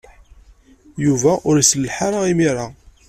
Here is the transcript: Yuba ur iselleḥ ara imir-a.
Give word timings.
Yuba 1.05 1.31
ur 1.49 1.55
iselleḥ 1.57 1.95
ara 2.07 2.19
imir-a. 2.31 2.67